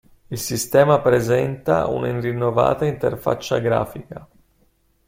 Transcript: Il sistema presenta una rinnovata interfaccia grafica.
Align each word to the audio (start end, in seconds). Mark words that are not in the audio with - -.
Il 0.29 0.39
sistema 0.39 0.99
presenta 0.99 1.85
una 1.85 2.19
rinnovata 2.19 2.85
interfaccia 2.87 3.59
grafica. 3.59 4.27